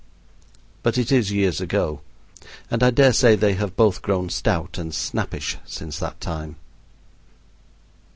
But 0.81 0.97
it 0.97 1.11
is 1.11 1.31
years 1.31 1.61
ago, 1.61 2.01
and 2.71 2.81
I 2.81 2.89
dare 2.89 3.13
say 3.13 3.35
they 3.35 3.53
have 3.53 3.75
both 3.75 4.01
grown 4.01 4.29
stout 4.29 4.79
and 4.79 4.95
snappish 4.95 5.57
since 5.63 5.99
that 5.99 6.19
time. 6.19 6.55